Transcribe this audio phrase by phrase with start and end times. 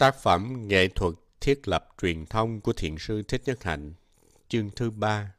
[0.00, 3.92] Tác phẩm Nghệ thuật thiết lập truyền thông của Thiện sư Thích Nhất Hạnh,
[4.48, 5.34] chương thứ ba,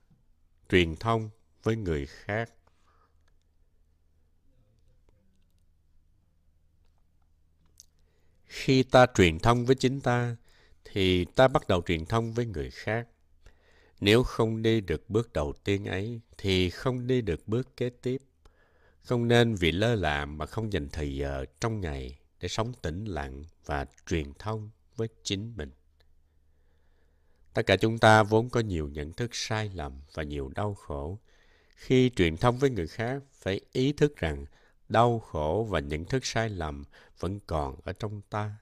[0.70, 1.30] truyền thông
[1.64, 2.54] với người khác.
[8.46, 10.36] Khi ta truyền thông với chính ta,
[10.86, 13.08] thì ta bắt đầu truyền thông với người khác.
[14.00, 18.22] Nếu không đi được bước đầu tiên ấy, thì không đi được bước kế tiếp.
[19.02, 23.06] Không nên vì lơ là mà không dành thời giờ trong ngày để sống tĩnh
[23.06, 25.72] lặng và truyền thông với chính mình.
[27.54, 31.20] Tất cả chúng ta vốn có nhiều nhận thức sai lầm và nhiều đau khổ.
[31.76, 34.46] Khi truyền thông với người khác, phải ý thức rằng
[34.90, 36.84] đau khổ và nhận thức sai lầm
[37.20, 38.56] vẫn còn ở trong ta.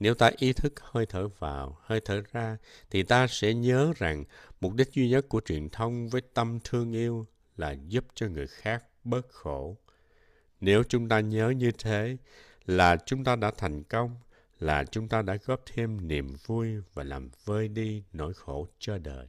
[0.00, 2.56] Nếu ta ý thức hơi thở vào, hơi thở ra,
[2.90, 4.24] thì ta sẽ nhớ rằng
[4.60, 7.26] mục đích duy nhất của truyền thông với tâm thương yêu
[7.56, 9.76] là giúp cho người khác bớt khổ.
[10.60, 12.16] Nếu chúng ta nhớ như thế,
[12.70, 14.16] là chúng ta đã thành công,
[14.58, 18.98] là chúng ta đã góp thêm niềm vui và làm vơi đi nỗi khổ cho
[18.98, 19.28] đời.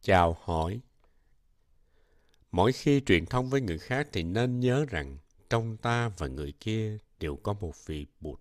[0.00, 0.80] Chào hỏi
[2.50, 5.18] Mỗi khi truyền thông với người khác thì nên nhớ rằng
[5.50, 8.40] trong ta và người kia đều có một vị Bụt.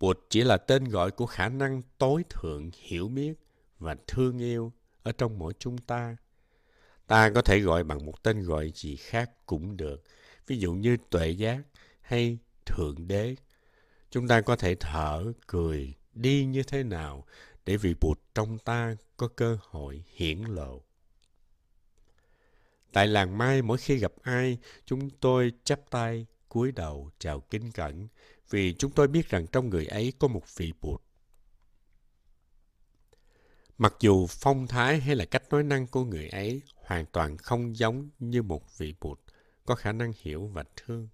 [0.00, 3.34] Bụt chỉ là tên gọi của khả năng tối thượng hiểu biết
[3.78, 6.16] và thương yêu ở trong mỗi chúng ta
[7.06, 10.02] Ta có thể gọi bằng một tên gọi gì khác cũng được,
[10.46, 11.58] ví dụ như tuệ giác
[12.00, 13.36] hay thượng đế.
[14.10, 17.26] Chúng ta có thể thở, cười, đi như thế nào
[17.66, 20.82] để vị Bụt trong ta có cơ hội hiển lộ.
[22.92, 27.72] Tại làng Mai, mỗi khi gặp ai, chúng tôi chắp tay, cúi đầu, chào kính
[27.72, 28.08] cẩn,
[28.50, 31.02] vì chúng tôi biết rằng trong người ấy có một vị Bụt.
[33.78, 37.76] Mặc dù phong thái hay là cách nói năng của người ấy hoàn toàn không
[37.76, 39.20] giống như một vị Bụt
[39.64, 41.08] có khả năng hiểu và thương.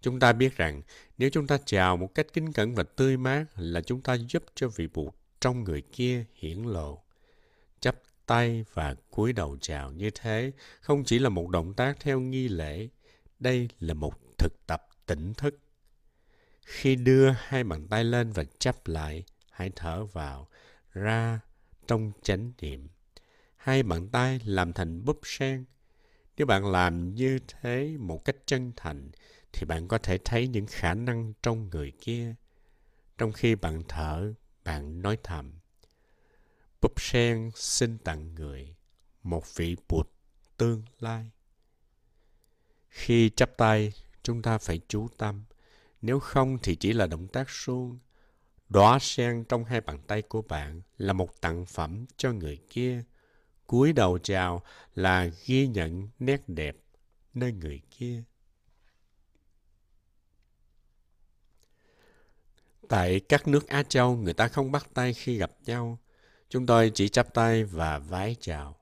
[0.00, 0.82] Chúng ta biết rằng
[1.18, 4.44] nếu chúng ta chào một cách kính cẩn và tươi mát là chúng ta giúp
[4.54, 7.02] cho vị Bụt trong người kia hiển lộ.
[7.80, 12.20] Chắp tay và cúi đầu chào như thế không chỉ là một động tác theo
[12.20, 12.88] nghi lễ,
[13.38, 15.58] đây là một thực tập tỉnh thức.
[16.64, 20.48] Khi đưa hai bàn tay lên và chắp lại, hãy thở vào,
[20.92, 21.40] ra
[21.86, 22.88] trong chánh niệm
[23.60, 25.64] hai bàn tay làm thành búp sen.
[26.36, 29.10] Nếu bạn làm như thế một cách chân thành,
[29.52, 32.34] thì bạn có thể thấy những khả năng trong người kia.
[33.18, 34.34] Trong khi bạn thở,
[34.64, 35.52] bạn nói thầm.
[36.80, 38.76] Búp sen xin tặng người
[39.22, 40.08] một vị bụt
[40.56, 41.30] tương lai.
[42.88, 43.92] Khi chắp tay,
[44.22, 45.44] chúng ta phải chú tâm.
[46.02, 47.98] Nếu không thì chỉ là động tác suông.
[48.68, 53.04] Đóa sen trong hai bàn tay của bạn là một tặng phẩm cho người kia
[53.70, 54.62] cúi đầu chào
[54.94, 56.76] là ghi nhận nét đẹp
[57.34, 58.22] nơi người kia.
[62.88, 65.98] Tại các nước Á Châu, người ta không bắt tay khi gặp nhau.
[66.48, 68.76] Chúng tôi chỉ chắp tay và vái chào.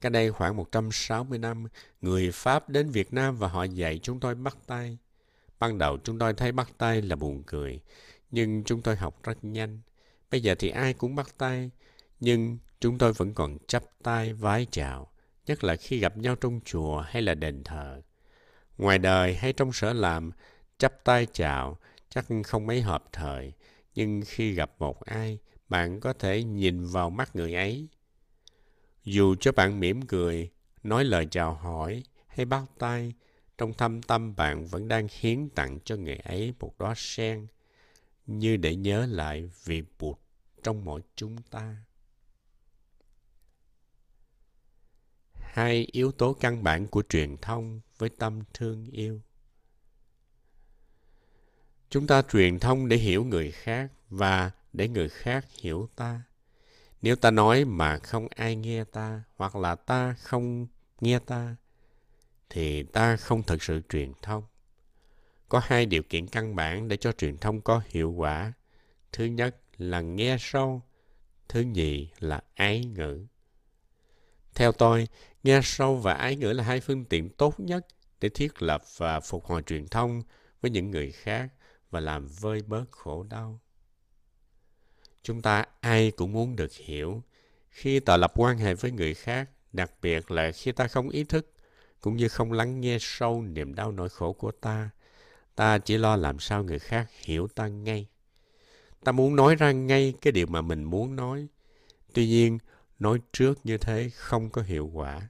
[0.00, 1.66] Cách đây khoảng 160 năm,
[2.00, 4.98] người Pháp đến Việt Nam và họ dạy chúng tôi bắt tay.
[5.58, 7.80] Ban đầu chúng tôi thấy bắt tay là buồn cười,
[8.30, 9.80] nhưng chúng tôi học rất nhanh.
[10.30, 11.70] Bây giờ thì ai cũng bắt tay,
[12.20, 15.12] nhưng chúng tôi vẫn còn chắp tay vái chào,
[15.46, 18.02] nhất là khi gặp nhau trong chùa hay là đền thờ.
[18.78, 20.30] Ngoài đời hay trong sở làm,
[20.78, 21.78] chắp tay chào
[22.08, 23.52] chắc không mấy hợp thời,
[23.94, 25.38] nhưng khi gặp một ai,
[25.68, 27.88] bạn có thể nhìn vào mắt người ấy.
[29.04, 30.50] Dù cho bạn mỉm cười,
[30.82, 33.12] nói lời chào hỏi hay bắt tay,
[33.58, 37.46] trong thâm tâm bạn vẫn đang hiến tặng cho người ấy một đóa sen,
[38.26, 40.18] như để nhớ lại vị Bụt
[40.62, 41.76] trong mỗi chúng ta.
[45.58, 49.20] Hai yếu tố căn bản của truyền thông với tâm thương yêu.
[51.90, 56.22] Chúng ta truyền thông để hiểu người khác và để người khác hiểu ta.
[57.02, 60.66] Nếu ta nói mà không ai nghe ta hoặc là ta không
[61.00, 61.56] nghe ta,
[62.50, 64.44] thì ta không thực sự truyền thông.
[65.48, 68.52] Có hai điều kiện căn bản để cho truyền thông có hiệu quả.
[69.12, 70.82] Thứ nhất là nghe sâu,
[71.48, 73.26] thứ nhì là ái ngữ
[74.54, 75.08] theo tôi
[75.42, 77.86] Nghe sâu và ái ngữ là hai phương tiện tốt nhất
[78.20, 80.22] để thiết lập và phục hồi truyền thông
[80.60, 81.48] với những người khác
[81.90, 83.60] và làm vơi bớt khổ đau.
[85.22, 87.22] Chúng ta ai cũng muốn được hiểu.
[87.70, 91.24] Khi tạo lập quan hệ với người khác, đặc biệt là khi ta không ý
[91.24, 91.52] thức,
[92.00, 94.90] cũng như không lắng nghe sâu niềm đau nỗi khổ của ta,
[95.54, 98.06] ta chỉ lo làm sao người khác hiểu ta ngay.
[99.04, 101.46] Ta muốn nói ra ngay cái điều mà mình muốn nói.
[102.14, 102.58] Tuy nhiên,
[102.98, 105.28] nói trước như thế không có hiệu quả.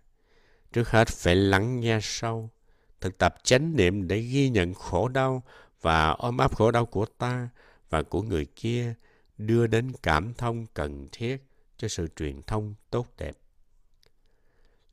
[0.72, 2.50] Trước hết phải lắng nghe sâu,
[3.00, 5.42] thực tập chánh niệm để ghi nhận khổ đau
[5.80, 7.48] và ôm ấp khổ đau của ta
[7.90, 8.94] và của người kia
[9.38, 11.36] đưa đến cảm thông cần thiết
[11.76, 13.36] cho sự truyền thông tốt đẹp.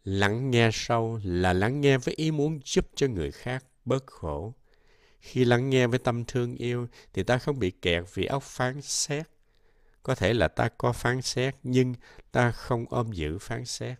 [0.03, 4.53] Lắng nghe sâu là lắng nghe với ý muốn giúp cho người khác bớt khổ.
[5.19, 8.81] Khi lắng nghe với tâm thương yêu thì ta không bị kẹt vì óc phán
[8.81, 9.27] xét.
[10.05, 11.95] Có thể là ta có phán xét nhưng
[12.31, 13.99] ta không ôm giữ phán xét.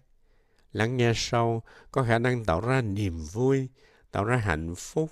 [0.73, 1.61] Lắng nghe sâu
[1.91, 3.69] có khả năng tạo ra niềm vui,
[4.11, 5.11] tạo ra hạnh phúc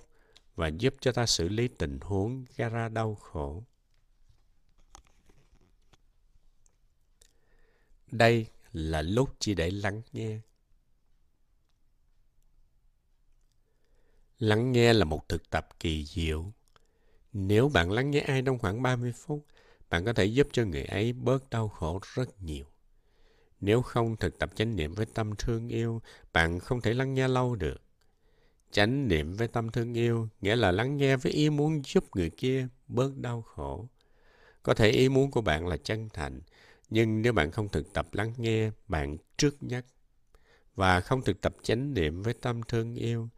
[0.56, 3.63] và giúp cho ta xử lý tình huống gây ra đau khổ.
[8.12, 10.40] Đây là lúc chỉ để lắng nghe.
[14.40, 16.51] Lắng nghe là một thực tập kỳ diệu.
[17.34, 19.45] Nếu bạn lắng nghe ai trong khoảng 30 phút,
[19.94, 22.66] bạn có thể giúp cho người ấy bớt đau khổ rất nhiều.
[23.60, 26.01] Nếu không thực tập chánh niệm với tâm thương yêu,
[26.34, 27.81] bạn không thể lắng nghe lâu được.
[28.72, 32.30] Chánh niệm với tâm thương yêu nghĩa là lắng nghe với ý muốn giúp người
[32.30, 33.88] kia bớt đau khổ.
[34.63, 36.42] Có thể ý muốn của bạn là chân thành,
[36.90, 39.86] nhưng nếu bạn không thực tập lắng nghe, bạn trước nhắc
[40.75, 43.30] và không thực tập chánh niệm với tâm thương yêu,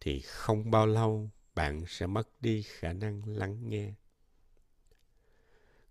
[0.00, 3.92] thì không bao lâu bạn sẽ mất đi khả năng lắng nghe.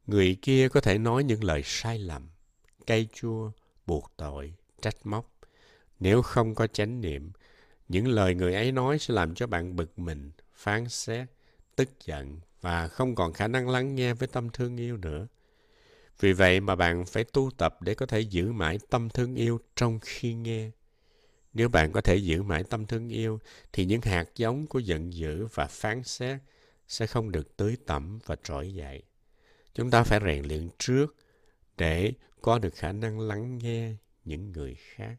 [0.07, 2.29] Người kia có thể nói những lời sai lầm,
[2.85, 3.51] cay chua,
[3.85, 5.31] buộc tội, trách móc.
[5.99, 7.31] Nếu không có chánh niệm,
[7.87, 11.27] những lời người ấy nói sẽ làm cho bạn bực mình, phán xét,
[11.75, 15.27] tức giận và không còn khả năng lắng nghe với tâm thương yêu nữa.
[16.19, 19.59] Vì vậy mà bạn phải tu tập để có thể giữ mãi tâm thương yêu
[19.75, 20.71] trong khi nghe.
[21.53, 23.39] Nếu bạn có thể giữ mãi tâm thương yêu,
[23.73, 26.39] thì những hạt giống của giận dữ và phán xét
[26.87, 29.03] sẽ không được tưới tẩm và trỗi dậy.
[29.73, 31.15] Chúng ta phải rèn luyện trước
[31.77, 35.15] để có được khả năng lắng nghe những người khác.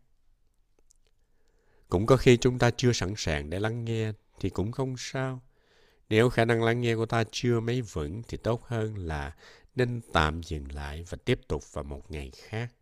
[1.89, 5.43] Cũng có khi chúng ta chưa sẵn sàng để lắng nghe thì cũng không sao.
[6.09, 9.37] Nếu khả năng lắng nghe của ta chưa mấy vững thì tốt hơn là
[9.75, 12.73] nên tạm dừng lại và tiếp tục vào một ngày khác.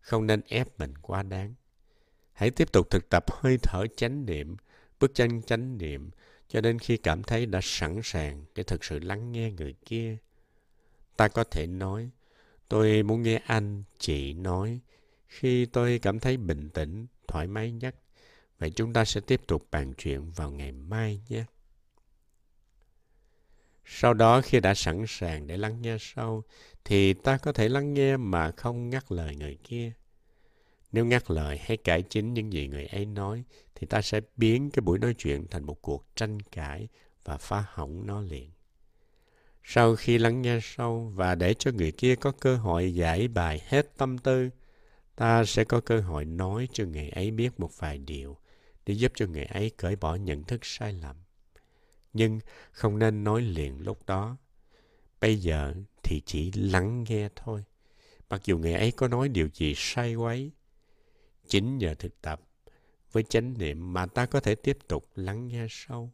[0.00, 1.54] Không nên ép mình quá đáng.
[2.32, 4.56] Hãy tiếp tục thực tập hơi thở chánh niệm,
[5.00, 6.10] bước chân chánh niệm
[6.48, 10.16] cho đến khi cảm thấy đã sẵn sàng để thực sự lắng nghe người kia.
[11.16, 12.10] Ta có thể nói,
[12.68, 14.80] tôi muốn nghe anh, chị nói
[15.28, 17.96] khi tôi cảm thấy bình tĩnh, thoải mái nhất.
[18.58, 21.44] Vậy chúng ta sẽ tiếp tục bàn chuyện vào ngày mai nhé.
[23.84, 26.42] Sau đó khi đã sẵn sàng để lắng nghe sâu,
[26.84, 29.92] thì ta có thể lắng nghe mà không ngắt lời người kia.
[30.92, 34.70] Nếu ngắt lời hay cải chính những gì người ấy nói, thì ta sẽ biến
[34.70, 36.88] cái buổi nói chuyện thành một cuộc tranh cãi
[37.24, 38.50] và phá hỏng nó liền.
[39.68, 43.62] Sau khi lắng nghe sâu và để cho người kia có cơ hội giải bài
[43.66, 44.50] hết tâm tư,
[45.16, 48.36] ta sẽ có cơ hội nói cho người ấy biết một vài điều
[48.86, 51.16] để giúp cho người ấy cởi bỏ nhận thức sai lầm.
[52.12, 52.40] Nhưng
[52.70, 54.36] không nên nói liền lúc đó.
[55.20, 57.64] Bây giờ thì chỉ lắng nghe thôi.
[58.30, 60.50] Mặc dù người ấy có nói điều gì sai quấy,
[61.48, 62.40] chính nhờ thực tập
[63.12, 66.12] với chánh niệm mà ta có thể tiếp tục lắng nghe sâu.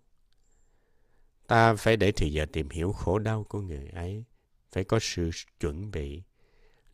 [1.52, 4.24] Ta phải để thời giờ tìm hiểu khổ đau của người ấy,
[4.70, 6.22] phải có sự chuẩn bị.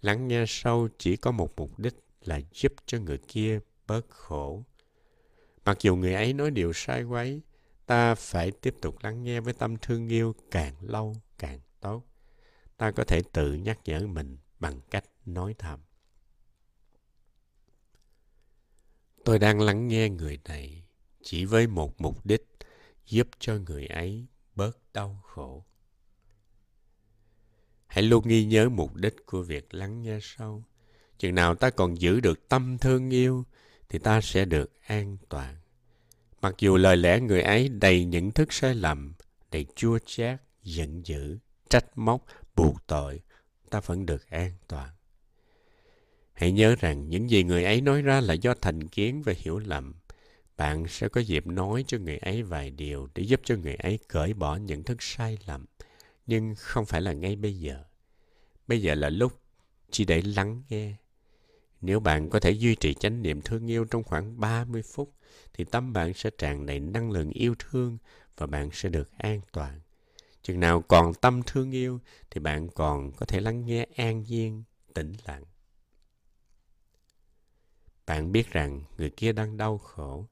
[0.00, 1.94] Lắng nghe sâu chỉ có một mục đích
[2.25, 4.64] là giúp cho người kia bớt khổ.
[5.64, 7.43] Mặc dù người ấy nói điều sai quấy,
[7.87, 12.04] ta phải tiếp tục lắng nghe với tâm thương yêu càng lâu càng tốt.
[12.76, 15.80] Ta có thể tự nhắc nhở mình bằng cách nói thầm.
[19.25, 20.85] Tôi đang lắng nghe người này
[21.23, 22.47] chỉ với một mục đích
[23.06, 24.26] giúp cho người ấy
[24.58, 25.64] bớt đau khổ.
[27.86, 30.64] Hãy luôn ghi nhớ mục đích của việc lắng nghe sâu.
[31.18, 33.44] Chừng nào ta còn giữ được tâm thương yêu
[33.88, 35.56] thì ta sẽ được an toàn.
[36.40, 39.14] Mặc dù lời lẽ người ấy đầy những thức sai lầm,
[39.50, 41.38] đầy chua chát, giận dữ,
[41.70, 42.24] trách móc,
[42.56, 43.22] buộc tội,
[43.70, 44.90] ta vẫn được an toàn.
[46.32, 49.58] Hãy nhớ rằng những gì người ấy nói ra là do thành kiến và hiểu
[49.58, 49.94] lầm.
[50.58, 53.98] Bạn sẽ có dịp nói cho người ấy vài điều để giúp cho người ấy
[54.08, 55.66] cởi bỏ những thức sai lầm.
[56.26, 57.84] Nhưng không phải là ngay bây giờ.
[58.66, 59.40] Bây giờ là lúc
[59.90, 60.94] chỉ để lắng nghe.
[61.80, 65.14] Nếu bạn có thể duy trì chánh niệm thương yêu trong khoảng 30 phút,
[65.52, 67.98] thì tâm bạn sẽ tràn đầy năng lượng yêu thương
[68.36, 69.80] và bạn sẽ được an toàn.
[70.42, 72.00] Chừng nào còn tâm thương yêu
[72.30, 74.62] thì bạn còn có thể lắng nghe an nhiên,
[74.94, 75.44] tĩnh lặng.
[78.06, 80.26] Bạn biết rằng người kia đang đau khổ.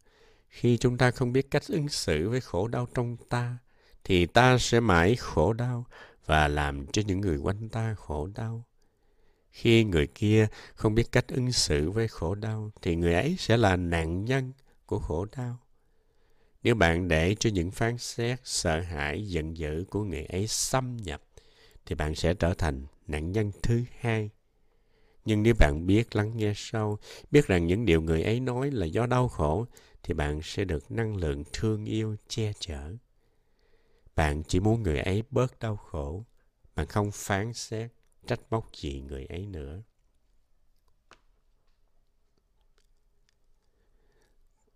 [0.57, 3.59] Khi chúng ta không biết cách ứng xử với khổ đau trong ta,
[4.05, 5.87] thì ta sẽ mãi khổ đau
[6.27, 8.65] và làm cho những người quanh ta khổ đau.
[9.51, 13.57] Khi người kia không biết cách ứng xử với khổ đau, thì người ấy sẽ
[13.57, 14.53] là nạn nhân
[14.87, 15.59] của khổ đau.
[16.63, 20.97] Nếu bạn để cho những phán xét, sợ hãi, giận dữ của người ấy xâm
[20.97, 21.23] nhập,
[21.87, 24.31] thì bạn sẽ trở thành nạn nhân thứ hai.
[25.25, 26.99] Nhưng nếu bạn biết lắng nghe sâu,
[27.31, 29.67] biết rằng những điều người ấy nói là do đau khổ,
[30.07, 32.97] thì bạn sẽ được năng lượng thương yêu che chở.
[34.17, 36.25] Bạn chỉ muốn người ấy bớt đau khổ,
[36.75, 37.91] bạn không phán xét,
[38.27, 39.83] trách móc gì người ấy nữa.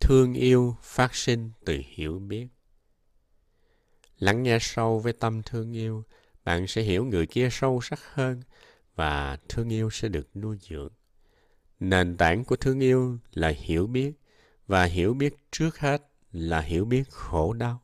[0.00, 2.48] Thương yêu phát sinh từ hiểu biết.
[4.18, 6.04] Lắng nghe sâu với tâm thương yêu,
[6.44, 8.42] bạn sẽ hiểu người kia sâu sắc hơn
[8.94, 10.92] và thương yêu sẽ được nuôi dưỡng.
[11.80, 14.19] Nền tảng của thương yêu là hiểu biết
[14.70, 17.80] và hiểu biết trước hết là hiểu biết khổ đau.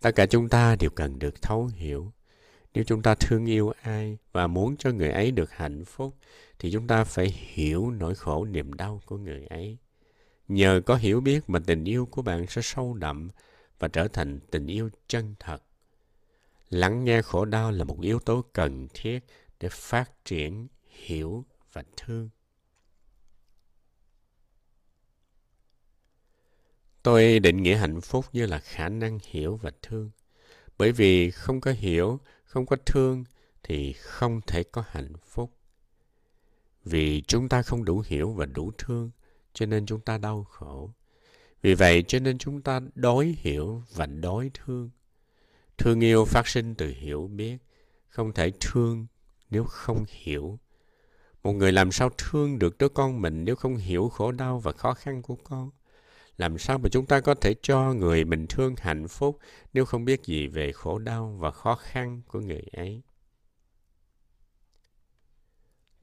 [0.00, 2.12] Tất cả chúng ta đều cần được thấu hiểu.
[2.74, 6.16] Nếu chúng ta thương yêu ai và muốn cho người ấy được hạnh phúc,
[6.58, 9.78] thì chúng ta phải hiểu nỗi khổ niềm đau của người ấy.
[10.48, 13.28] Nhờ có hiểu biết mà tình yêu của bạn sẽ sâu đậm
[13.78, 15.62] và trở thành tình yêu chân thật.
[16.70, 19.24] Lắng nghe khổ đau là một yếu tố cần thiết
[19.60, 22.28] để phát triển, hiểu và thương.
[27.04, 30.10] Tôi định nghĩa hạnh phúc như là khả năng hiểu và thương.
[30.78, 33.24] Bởi vì không có hiểu, không có thương
[33.62, 35.50] thì không thể có hạnh phúc.
[36.84, 39.10] Vì chúng ta không đủ hiểu và đủ thương,
[39.52, 40.90] cho nên chúng ta đau khổ.
[41.62, 44.90] Vì vậy cho nên chúng ta đối hiểu và đối thương.
[45.78, 47.56] Thương yêu phát sinh từ hiểu biết,
[48.08, 49.06] không thể thương
[49.50, 50.58] nếu không hiểu.
[51.42, 54.72] Một người làm sao thương được đứa con mình nếu không hiểu khổ đau và
[54.72, 55.70] khó khăn của con?
[56.36, 59.38] Làm sao mà chúng ta có thể cho người bình thường hạnh phúc
[59.72, 63.02] nếu không biết gì về khổ đau và khó khăn của người ấy?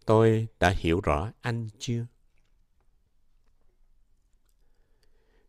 [0.06, 2.06] Tôi đã hiểu rõ anh chưa?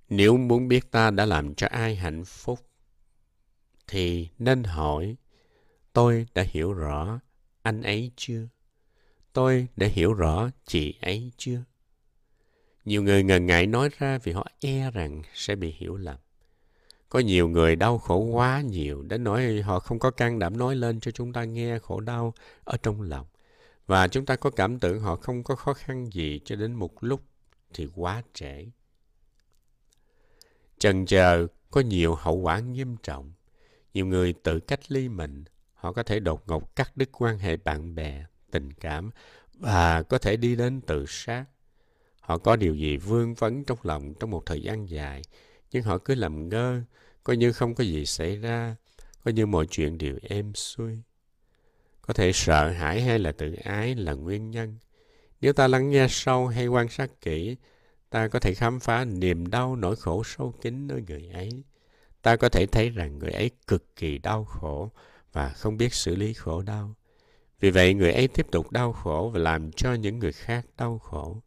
[0.08, 2.60] Nếu muốn biết ta đã làm cho ai hạnh phúc,
[3.86, 5.16] thì nên hỏi,
[5.92, 7.20] tôi đã hiểu rõ
[7.62, 8.48] anh ấy chưa?
[9.32, 11.62] Tôi đã hiểu rõ chị ấy chưa?
[12.84, 16.16] Nhiều người ngần ngại nói ra vì họ e rằng sẽ bị hiểu lầm.
[17.08, 20.76] Có nhiều người đau khổ quá nhiều đến nỗi họ không có can đảm nói
[20.76, 22.34] lên cho chúng ta nghe khổ đau
[22.64, 23.26] ở trong lòng.
[23.86, 27.04] Và chúng ta có cảm tưởng họ không có khó khăn gì cho đến một
[27.04, 27.22] lúc
[27.74, 28.66] thì quá trễ.
[30.78, 33.32] Chần chờ có nhiều hậu quả nghiêm trọng.
[33.94, 37.56] Nhiều người tự cách ly mình, họ có thể đột ngột cắt đứt quan hệ
[37.56, 39.10] bạn bè, tình cảm
[39.54, 41.44] và có thể đi đến tự sát
[42.22, 45.22] Họ có điều gì vương vấn trong lòng trong một thời gian dài,
[45.70, 46.82] nhưng họ cứ làm ngơ,
[47.24, 48.76] coi như không có gì xảy ra,
[49.24, 51.02] coi như mọi chuyện đều êm xuôi.
[52.02, 54.76] Có thể sợ hãi hay là tự ái là nguyên nhân.
[55.40, 57.56] Nếu ta lắng nghe sâu hay quan sát kỹ,
[58.10, 61.62] ta có thể khám phá niềm đau nỗi khổ sâu kín nơi người ấy.
[62.22, 64.90] Ta có thể thấy rằng người ấy cực kỳ đau khổ
[65.32, 66.94] và không biết xử lý khổ đau.
[67.60, 70.98] Vì vậy người ấy tiếp tục đau khổ và làm cho những người khác đau
[70.98, 71.42] khổ.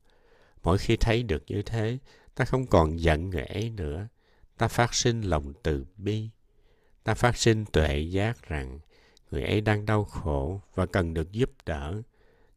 [0.65, 1.97] Mỗi khi thấy được như thế,
[2.35, 4.07] ta không còn giận người ấy nữa.
[4.57, 6.29] Ta phát sinh lòng từ bi.
[7.03, 8.79] Ta phát sinh tuệ giác rằng
[9.31, 12.01] người ấy đang đau khổ và cần được giúp đỡ,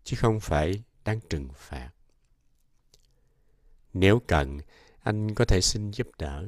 [0.04, 1.90] chứ không phải đang trừng phạt.
[3.94, 4.58] Nếu cần,
[5.02, 6.44] anh có thể xin giúp đỡ.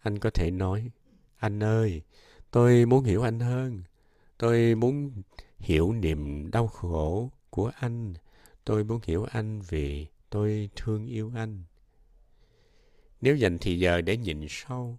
[0.00, 0.90] Anh có thể nói,
[1.36, 2.02] anh ơi,
[2.50, 3.82] tôi muốn hiểu anh hơn.
[4.38, 5.22] Tôi muốn
[5.58, 8.14] hiểu niềm đau khổ của anh.
[8.64, 11.64] Tôi muốn hiểu anh vì tôi thương yêu anh.
[13.20, 14.98] Nếu dành thì giờ để nhìn sâu,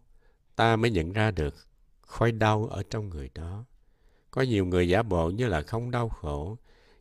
[0.55, 1.55] ta mới nhận ra được
[2.01, 3.65] khói đau ở trong người đó.
[4.31, 6.57] Có nhiều người giả bộ như là không đau khổ,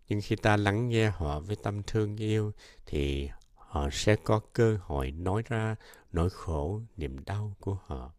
[0.09, 2.53] nhưng khi ta lắng nghe họ với tâm thương yêu
[2.87, 5.77] thì họ sẽ có cơ hội nói ra
[6.13, 8.13] nỗi khổ, niềm đau của họ.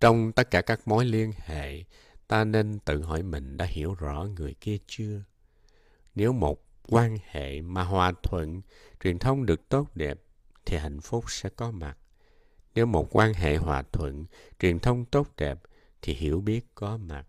[0.00, 1.84] Trong tất cả các mối liên hệ,
[2.28, 5.22] ta nên tự hỏi mình đã hiểu rõ người kia chưa?
[6.14, 8.60] Nếu một quan hệ mà hòa thuận,
[9.04, 10.20] truyền thông được tốt đẹp,
[10.66, 11.96] thì hạnh phúc sẽ có mặt.
[12.74, 14.24] Nếu một quan hệ hòa thuận,
[14.58, 15.58] truyền thông tốt đẹp,
[16.02, 17.26] thì hiểu biết có mặt.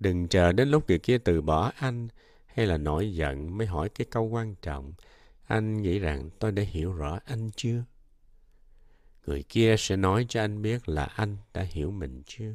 [0.00, 2.08] Đừng chờ đến lúc người kia từ bỏ anh
[2.46, 4.92] hay là nổi giận mới hỏi cái câu quan trọng.
[5.46, 7.84] Anh nghĩ rằng tôi đã hiểu rõ anh chưa?
[9.26, 12.52] Người kia sẽ nói cho anh biết là anh đã hiểu mình chưa?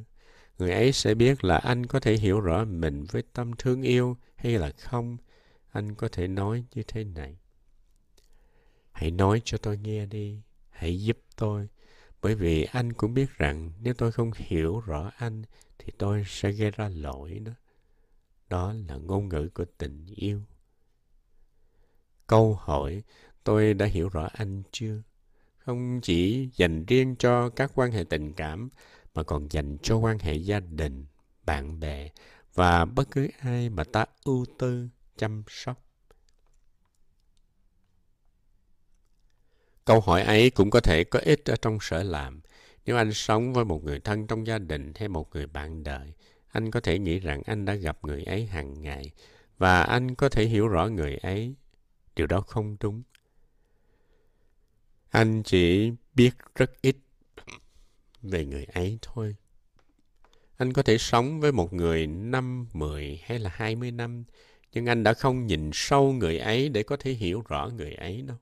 [0.57, 4.17] Người ấy sẽ biết là anh có thể hiểu rõ mình với tâm thương yêu
[4.35, 5.17] hay là không
[5.71, 7.37] anh có thể nói như thế này.
[8.91, 10.41] Hãy nói cho tôi nghe đi.
[10.69, 11.67] Hãy giúp tôi.
[12.21, 15.43] Bởi vì anh cũng biết rằng nếu tôi không hiểu rõ anh
[15.77, 17.51] thì tôi sẽ gây ra lỗi đó.
[18.49, 20.41] Đó là ngôn ngữ của tình yêu.
[22.27, 23.03] Câu hỏi
[23.43, 25.01] tôi đã hiểu rõ anh chưa?
[25.57, 28.69] Không chỉ dành riêng cho các quan hệ tình cảm
[29.13, 31.05] mà còn dành cho quan hệ gia đình,
[31.45, 32.09] bạn bè
[32.53, 34.87] và bất cứ ai mà ta ưu tư
[35.19, 35.85] chăm sóc.
[39.85, 42.41] Câu hỏi ấy cũng có thể có ích ở trong sở làm.
[42.85, 46.13] Nếu anh sống với một người thân trong gia đình hay một người bạn đời,
[46.47, 49.11] anh có thể nghĩ rằng anh đã gặp người ấy hàng ngày
[49.57, 51.55] và anh có thể hiểu rõ người ấy.
[52.15, 53.03] Điều đó không đúng.
[55.09, 56.97] Anh chỉ biết rất ít
[58.21, 59.35] về người ấy thôi.
[60.57, 64.23] Anh có thể sống với một người năm, mười hay là hai mươi năm,
[64.73, 68.21] nhưng anh đã không nhìn sâu người ấy để có thể hiểu rõ người ấy
[68.21, 68.37] đâu.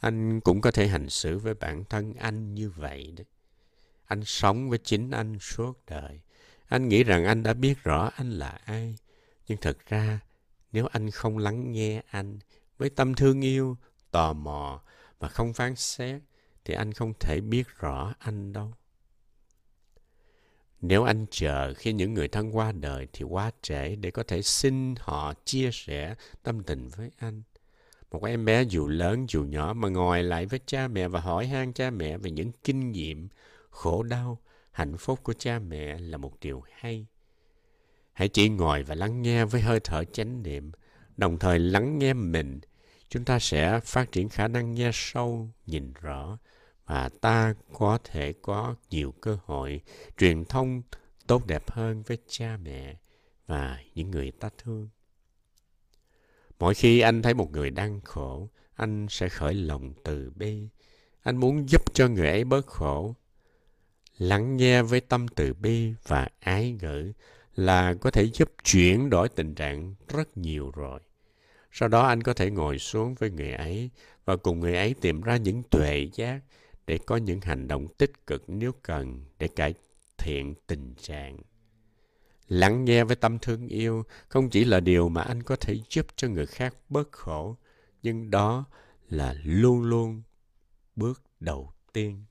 [0.00, 3.26] Anh cũng có thể hành xử với bản thân anh như vậy đấy.
[4.06, 6.20] Anh sống với chính anh suốt đời.
[6.68, 8.96] Anh nghĩ rằng anh đã biết rõ anh là ai.
[9.46, 10.20] Nhưng thật ra,
[10.72, 12.38] nếu anh không lắng nghe anh
[12.78, 13.76] với tâm thương yêu,
[14.10, 14.82] tò mò
[15.18, 16.22] và không phán xét,
[16.64, 18.72] thì anh không thể biết rõ anh đâu.
[20.88, 24.42] Nếu anh chờ khi những người thân qua đời thì quá trễ để có thể
[24.42, 27.42] xin họ chia sẻ tâm tình với anh.
[28.10, 31.46] Một em bé dù lớn dù nhỏ mà ngồi lại với cha mẹ và hỏi
[31.46, 33.28] han cha mẹ về những kinh nghiệm,
[33.70, 34.38] khổ đau,
[34.70, 37.06] hạnh phúc của cha mẹ là một điều hay.
[38.12, 40.72] Hãy chỉ ngồi và lắng nghe với hơi thở chánh niệm,
[41.16, 42.60] đồng thời lắng nghe mình.
[43.08, 46.38] Chúng ta sẽ phát triển khả năng nghe sâu, nhìn rõ,
[46.86, 49.80] và ta có thể có nhiều cơ hội
[50.18, 50.82] truyền thông
[51.26, 52.96] tốt đẹp hơn với cha mẹ
[53.46, 54.88] và những người ta thương.
[56.58, 60.68] Mỗi khi anh thấy một người đang khổ, anh sẽ khởi lòng từ bi.
[61.22, 63.14] Anh muốn giúp cho người ấy bớt khổ.
[64.18, 67.12] Lắng nghe với tâm từ bi và ái ngữ
[67.56, 71.00] là có thể giúp chuyển đổi tình trạng rất nhiều rồi.
[71.72, 73.90] Sau đó anh có thể ngồi xuống với người ấy
[74.24, 76.40] và cùng người ấy tìm ra những tuệ giác
[76.86, 79.74] để có những hành động tích cực nếu cần để cải
[80.18, 81.38] thiện tình trạng.
[82.48, 86.06] Lắng nghe với tâm thương yêu không chỉ là điều mà anh có thể giúp
[86.16, 87.56] cho người khác bớt khổ,
[88.02, 88.64] nhưng đó
[89.08, 90.22] là luôn luôn
[90.96, 92.24] bước đầu tiên.